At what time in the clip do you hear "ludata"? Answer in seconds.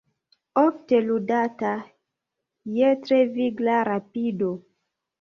1.09-1.75